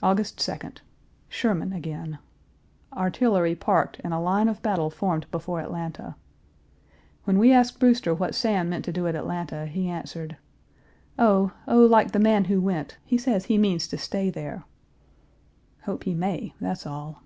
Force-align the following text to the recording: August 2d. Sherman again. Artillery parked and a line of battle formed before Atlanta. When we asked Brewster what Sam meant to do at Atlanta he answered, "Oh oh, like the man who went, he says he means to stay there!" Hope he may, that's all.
August 0.00 0.38
2d. 0.38 0.78
Sherman 1.28 1.72
again. 1.72 2.20
Artillery 2.92 3.56
parked 3.56 4.00
and 4.04 4.14
a 4.14 4.20
line 4.20 4.46
of 4.46 4.62
battle 4.62 4.90
formed 4.90 5.28
before 5.32 5.58
Atlanta. 5.58 6.14
When 7.24 7.36
we 7.36 7.50
asked 7.52 7.80
Brewster 7.80 8.14
what 8.14 8.36
Sam 8.36 8.68
meant 8.68 8.84
to 8.84 8.92
do 8.92 9.08
at 9.08 9.16
Atlanta 9.16 9.66
he 9.66 9.88
answered, 9.88 10.36
"Oh 11.18 11.50
oh, 11.66 11.84
like 11.84 12.12
the 12.12 12.20
man 12.20 12.44
who 12.44 12.60
went, 12.60 12.96
he 13.04 13.18
says 13.18 13.46
he 13.46 13.58
means 13.58 13.88
to 13.88 13.98
stay 13.98 14.30
there!" 14.30 14.62
Hope 15.82 16.04
he 16.04 16.14
may, 16.14 16.54
that's 16.60 16.86
all. 16.86 17.24